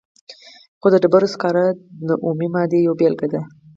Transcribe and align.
خو 0.79 0.87
د 0.93 0.95
ډبرو 1.03 1.27
سکاره 1.33 1.65
د 2.07 2.09
اومې 2.25 2.47
مادې 2.53 2.77
یوه 2.85 2.97
بیلګه 2.99 3.27
ده. 3.33 3.41